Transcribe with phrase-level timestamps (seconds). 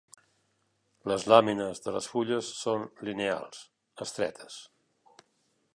[1.11, 3.61] Les làmines de les fulles són lineals;
[4.07, 4.59] estretes.